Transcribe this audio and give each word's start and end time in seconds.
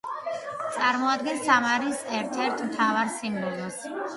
წარმოადგენს 0.77 1.45
სამარის 1.49 2.01
ერთ-ერთ 2.23 2.67
მთავარ 2.71 3.17
სიმბოლოს. 3.21 3.83